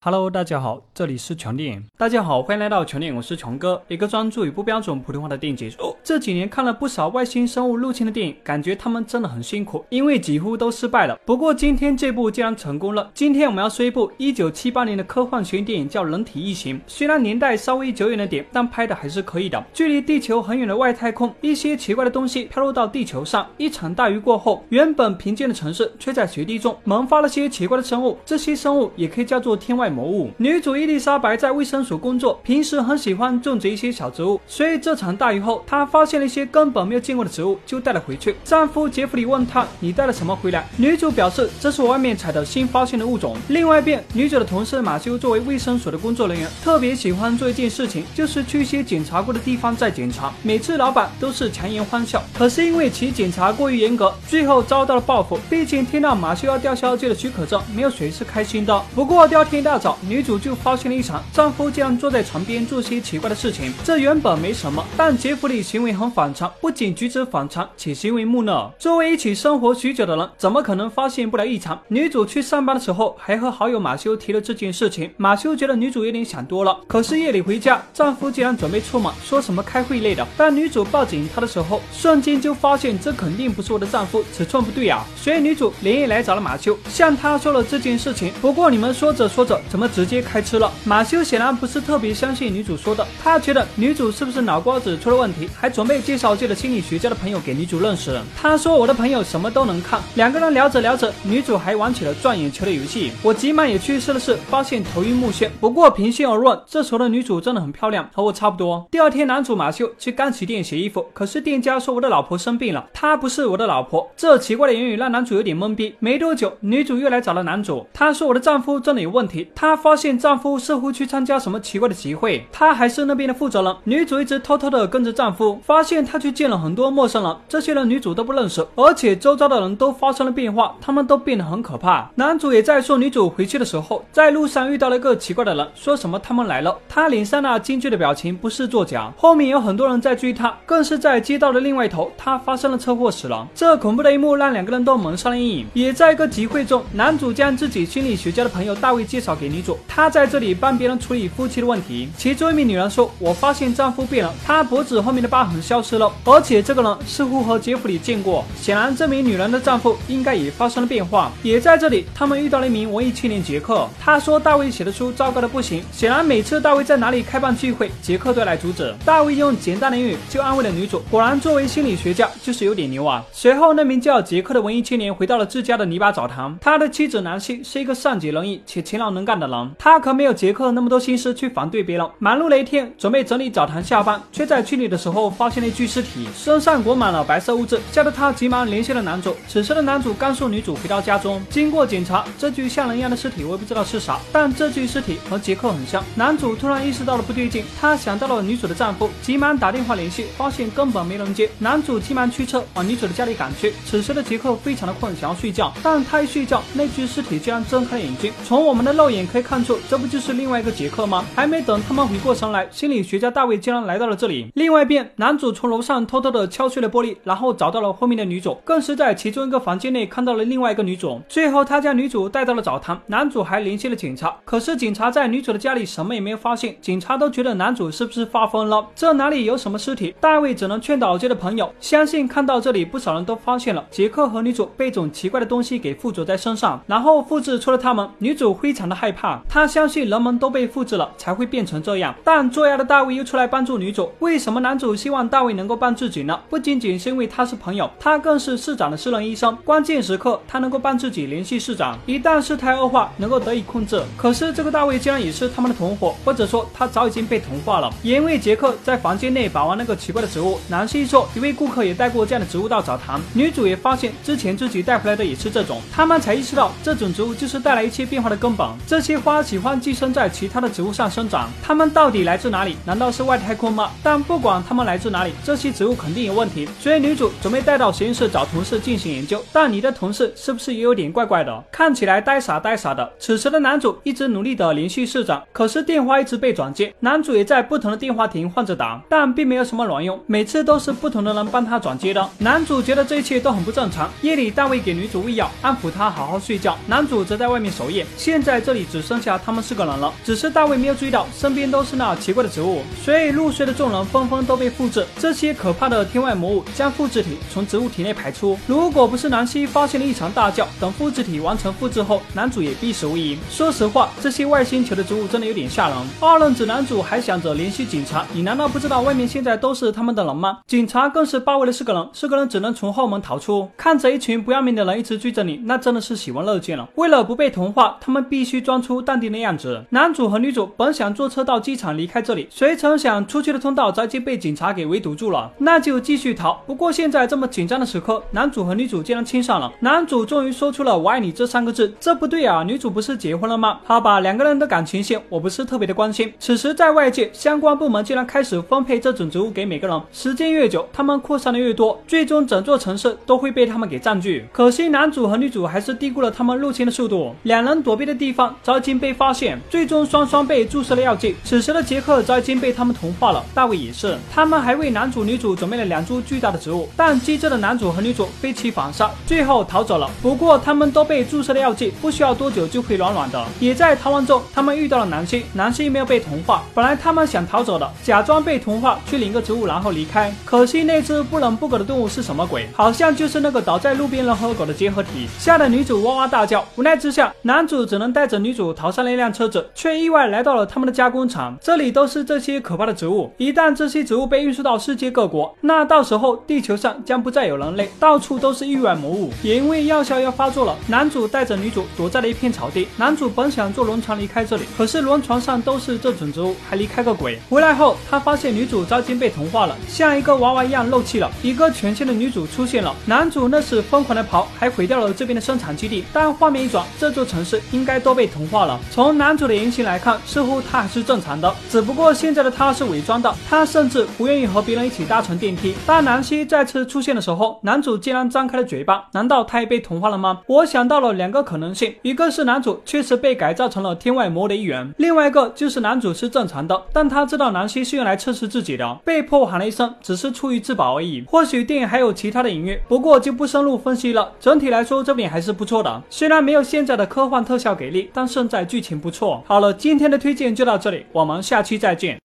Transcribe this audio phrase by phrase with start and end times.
[0.00, 1.84] Hello，大家好，这里是穷电影。
[1.96, 5.96] 大家好，欢迎来到穷电影，我是穷哥，一个专注于不标准普通话的电影解说。
[6.04, 11.18] 这几年看了不少外星生物入侵的电影，感觉他们真的很辛苦，因为几乎都失败了。
[11.26, 13.10] 不过今天这部竟然成功了。
[13.12, 16.78] 今天我们要说一部1978年的科幻悬疑电影，叫《人体异形》。
[16.86, 19.60] 虽然年代稍微久远了点，但拍的还是可以的。
[19.74, 23.44] 距离地球很远的外太空，一些奇怪的东西飘落到地球上。
[23.56, 28.16] 一场大雨过后，原本平静的城市却在雪地中萌发了些奇怪的生物。
[28.24, 30.30] 这些生物也可以叫做天外魔物。
[30.36, 34.40] 女主伊丽莎白在卫生所工作，平时很喜欢种植一些小植物。
[34.46, 38.34] 所以这场大雨后，她发现了一些根本没有见过的植物，就带了回去。
[38.44, 50.32] 丈夫杰弗里问她：“你带了什么回来？”女主表示：“这是我外面采的新发现的物种。”另外一边，女主的同事马修作为卫生所的工作人员，特别喜欢做一件事情，就是去一些检查过的地方再检查。
[50.42, 55.38] 每次老板都是强颜欢笑，可是因为其检查过于严格，最后遭到了报复。
[55.48, 58.82] 毕竟听到马修要吊销这个许可证，没有谁是开心的。
[58.94, 60.22] 不过第二天一大早，女。
[60.28, 63.72] 主就发现了一常丈夫竟然坐在床边做些奇怪的事情。
[63.82, 68.70] 这原本没什么，但杰弗里行为很反常，不仅举止反常，且行为木讷。
[68.78, 71.80] 作为一起生活许久的人，怎么可能发现不了异常？
[71.88, 75.10] 女主去上班的时候，还和好友马修提了这件事情。
[75.16, 76.78] 马修觉得女主有点想多了。
[76.86, 80.26] 可是夜里回家，丈夫竟然准备出门，说什么开会类的。
[80.36, 85.06] 当女主抱紧他的时候，瞬间就发现这肯定不是我的丈夫，尺寸不对啊！
[85.16, 88.30] 所以女主连夜来找了马修，向他说了这件事情。
[88.42, 90.08] 不过你们说着说着，怎么直？
[90.08, 90.72] 接开吃了。
[90.84, 98.18] 马修显然不是特别相信女主说的，他觉得女主是不是脑瓜子出了问题，还准备介绍自己的心理学家的朋友给女主认识。
[98.34, 100.00] 他说我的朋友什么都能看。
[100.14, 103.12] 两个人聊着聊着，女主还玩起了转眼球的游戏。
[103.22, 105.50] 我急忙也去试了试，发现头晕目眩。
[105.60, 108.88] 不过平心而论，这时候的女主真的很漂亮，和我差不多。
[108.90, 114.10] 第二天，男主马修去干洗店洗衣服，可是店家说我的老婆生病了，她不是我的老婆。
[114.16, 115.94] 这奇怪的言语让男主有点懵逼。
[115.98, 119.98] 没多久，女主又来找了男主，她说我的丈夫真的有问题，她发。
[119.98, 123.76] 现丈夫似乎去参加什么奇怪的集会，她还是那边的负责人。
[123.82, 132.08] 女主一直偷偷的跟着丈夫，发现他去见了很多陌生人，这些人女主都不认识，而且周遭的人都发生了变化，他们都变得很可怕。
[132.14, 139.12] 男主也在说女主回去的时候，在路上遇到了一个奇怪的人，说什么他们来了，他脸上那惊惧的表情不是作假。
[139.16, 143.44] 后面有很多人在追他，更是在街道的另外一头，他发生了车祸死了。
[143.52, 145.66] 这恐怖的一幕让两个人都蒙上了阴影。
[145.74, 149.78] 也在一个集会中，男主将自己心理学家的朋友大卫介绍给女主。
[149.88, 152.08] 她在这里帮别人处理夫妻的问题。
[152.16, 158.44] 其中一名女人说：“我发现丈夫变了，他脖子后面的疤痕消失了，而且这个人似乎和杰弗里见过。
[158.60, 161.32] 显然，这名女人的丈夫应该也发生了变化。
[161.42, 163.88] 也在这里，他们遇到了一名文艺青年杰克。
[164.00, 165.82] 他说大卫写的书糟糕的不行。
[165.92, 168.94] 显然，每次大卫在哪里开办聚会，杰克都来阻止。
[169.04, 171.02] 大卫用简单的英语就安慰了女主。
[171.10, 173.24] 果然，作为心理学家，就是有点牛啊。
[173.32, 176.56] 随后，那名叫杰克的文艺青年回到了自家的泥巴澡堂。
[176.60, 179.70] 他的妻子南希是一个善解人意且勤劳能干的人。
[179.78, 180.18] 他可。
[180.18, 182.04] 没有杰克那么多心思去反对别人。
[182.18, 189.36] 忙碌了一天，准备整理澡堂下班，却在清理的时候发现了一具尸体，身上裹满了白色物质，吓得他急忙联系了男主。
[189.46, 196.02] 此时的男主刚送女主回到家中，经过检查，这具像人一样的尸体我也不知道是啥，但这具尸体和杰克很像。
[196.16, 201.48] 男主突然意识到了不对劲，他想到了女主的丈夫，急忙打电话联系，发现根本没人接。
[201.60, 203.72] 男主急忙驱车往女主的家里赶去。
[203.86, 208.32] 此时的杰克非常的困，想要睡觉，但他一睡觉，那具尸体竟然睁开了眼睛。
[208.44, 210.08] 从我们的肉眼可以看出，这不。
[210.08, 211.22] 就是另外一个杰克吗？
[211.36, 214.50] 还没等他们回过神来，心理学家大卫竟然来到了这里。
[214.54, 221.20] 另外一边，男主从楼上偷偷的敲碎了玻璃，然后找到了后面的女主，更是在其中一个房间内看到了另外一个女主。
[221.28, 224.34] 最后，他将女主带到了澡堂，男主还联系了警察。
[224.46, 228.82] 可是警察在女主的家里什么也没有发现，警察都觉得男主是不是发疯了？
[228.94, 230.14] 这哪里有什么尸体？
[230.22, 238.08] 大卫只能劝导这的朋友，相信看到这里，不少人都发现了杰克和女主被一种奇怪的东西给附着在身上，然后复制出了他们。
[238.20, 239.17] 女主非常的害怕，
[239.48, 240.08] 他相信。
[240.08, 242.14] 人们都被复制了，才会变成这样。
[242.24, 246.40] 但做鸭的大卫又出来帮助女主，为什么男主希望大卫能够帮自己呢？
[246.48, 249.54] 不仅仅是因为他是朋友，他更是市长的私人医生。
[249.64, 254.02] 关键时刻，他能够帮自己联系市长，一旦事态恶化，能够得以控制。
[254.16, 257.92] 可是这个大卫竟然也是他们的同伙，或者说他早已经被同化了。
[258.02, 268.66] 也因为杰克在房间内把玩那个奇怪的植物，男士一说一位顾客也带过这样的植物到澡堂，女主也发现之前自己带回来的也是这种，他们才意识到这种植物就是带来一切变化的根本。
[268.86, 272.76] 这这些花喜欢寄生在其他的植物上生长，它们到底来自哪里？
[272.84, 273.92] 难道是外太空吗？
[274.02, 276.68] 但不管它们来自哪里，这些植物肯定有问题。
[276.80, 279.40] 所以女主准备带到实验室找同事进行研究。
[279.52, 281.64] 但你的同事是不是也有点怪怪的？
[281.70, 283.08] 看起来呆傻呆傻的。
[283.20, 286.92] 此时的男主一直努力的联系市长，可是电话一直被转接。
[286.98, 292.28] 男主也在不同的电话亭换着打，但并没有什么卵用，每次都是不同的人帮他转接的。
[292.38, 294.10] 男主觉得这一切都很不正常。
[294.22, 296.76] 夜里，大卫给女主喂药，安抚她好好睡觉。
[296.88, 298.04] 男主则在外面守夜。
[298.16, 300.12] 现在这里只剩下他们四个人了。
[300.24, 305.06] 只是大卫没有注意到身边都是那奇怪的植物，所以入睡的众人纷纷都被复制。
[305.18, 308.58] 这些可怕的天外魔物将复制体从植物体内排出。
[308.66, 313.38] 如果不是南希发现了异常大叫，等复制体完成复制后，男主也必死无疑。
[313.50, 315.96] 说实话，这些外星球的植物真的有点吓人。
[316.20, 320.58] 二愣子男主还想着联系警察，你难道不知道外面现在都是他们的人吗？
[320.66, 323.68] 警察更是包围了四个人，四个人只能从后门逃出。
[323.76, 326.88] 看着一群不要命的人一直追着你，那真的是喜闻乐见了。
[326.94, 329.84] 为了不被同化，他们必须装出淡定的样子。
[329.90, 336.62] 男主和女主本想坐车到机场离开这里，谁曾想出去的通道早已经被警察给围堵住了，那就继续逃。
[336.66, 339.72] 不过现在这么紧张的时刻，男主和女主竟然亲上了。
[339.80, 342.62] 男主终于说出了“我爱你”这三个字，这不对啊！
[342.62, 343.80] 女主不是结婚了吗？
[343.84, 346.32] 好吧，两个人的感情线我不是特别的关心。
[346.38, 354.46] 此时在外界，相关部门竟然开始分配这种植物给每个人，时间越久，他们扩散的越多，最终整座城市都会被他们给占据。
[354.52, 361.34] 可惜男主和女主还是低估了他们入侵的速度，两人躲避的地方早已经被发现，最终双双被注射了药剂。
[361.42, 364.18] 此时的杰克早已经被他们同化了，大卫也是。
[364.30, 370.10] 他们还为男主女主准备了两株巨大的植物，但机智的男主和女主飞起反杀，最后逃走了。
[370.20, 373.42] 不过他们都被注射了药剂，不需要多久就会软软的。
[373.58, 376.62] 也在逃亡中，他们遇到了南希，南希没有被同化。
[376.74, 380.30] 本来他们想逃走的，假装被同化去领个植物，然后离开。
[380.44, 382.68] 可惜那只不冷不狗的动物是什么鬼？
[382.74, 386.62] 好像就是那个倒在路边人和狗的结合体，吓得女主哇哇大叫。
[386.76, 391.56] 无奈之下，男主只能带着女主逃上了一辆车子，却意外来到了他们的加工厂。
[391.60, 399.30] 这里都是这些可怕的植物，一旦这些植物被运输到世界各国，那到时候地球上将不再有人类，到处都是亿万魔物。
[399.44, 402.88] 也因为药效要发作了，男主带着女主躲在了一片草地。
[402.96, 407.38] 男主本想坐轮船离开这里，可是轮船上都是这种植物，还离开个鬼！
[407.48, 411.30] 回来后，他发现女主早已经被同化了，像一个娃娃一样漏气了。
[411.42, 416.04] 一个全新的女主出现了，男主那是疯狂的跑，还毁掉了这边的生产基地。
[416.12, 418.78] 但画面一转，这座城市应该都被同化了。
[418.90, 423.34] 从男主的言行来看，似乎他还是正常的，只不过现在的他是伪装的。
[423.48, 425.74] 他甚至不愿意和别人一起搭乘电梯。
[425.86, 430.40] 当南希再次出现的时候，男主竟然张开了嘴巴，难道他也被同化了吗？
[430.46, 441.24] 我想到了两个可能性，一个是男主确实被改造成了天外魔的一员，另外一个就是男主是正常的，但他知道南希是用来测试自己的，被迫喊了一声，只是出于自保而已。
[441.28, 444.30] 或许电影还有其他的隐喻，不过就不深入分析了。
[444.40, 449.42] 整体来说，这部电影还是不错的，虽然没有现在的科幻特效给力，但是胜在剧情不错。
[449.44, 452.16] 好了，今天的推荐就到这里，我们下期再见。